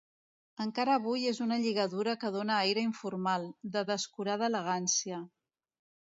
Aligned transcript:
Encara 0.63 0.93
avui 0.99 1.25
és 1.31 1.41
una 1.45 1.57
lligadura 1.65 2.15
que 2.23 2.31
dóna 2.35 2.55
aire 2.61 2.83
informal, 2.85 3.45
de 3.75 3.83
descurada 3.91 4.49
elegància. 4.53 5.21